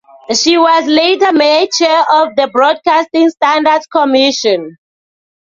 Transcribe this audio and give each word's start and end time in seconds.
She 0.35 0.57
was 0.57 0.87
later 0.87 1.31
made 1.31 1.69
Chair 1.73 1.99
of 2.11 2.35
the 2.35 2.49
Broadcasting 2.51 3.29
Standards 3.29 3.85
Commission. 3.85 4.79